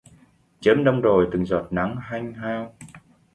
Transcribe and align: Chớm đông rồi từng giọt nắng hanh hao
Chớm 0.59 0.83
đông 0.83 1.01
rồi 1.01 1.27
từng 1.31 1.45
giọt 1.45 1.67
nắng 1.71 1.95
hanh 1.99 2.33
hao 2.33 2.73